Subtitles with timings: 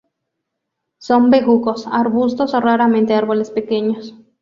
[0.97, 4.15] Son bejucos, arbustos o raramente árboles pequeños.